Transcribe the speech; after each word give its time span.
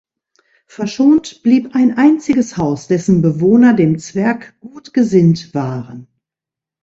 Verschont 0.65 1.43
blieb 1.43 1.75
ein 1.75 1.95
einziges 1.95 2.57
Haus, 2.57 2.87
dessen 2.87 3.21
Bewohner 3.21 3.75
dem 3.75 3.99
Zwerg 3.99 4.55
gut 4.59 4.95
gesinnt 4.95 5.53
waren. 5.53 6.07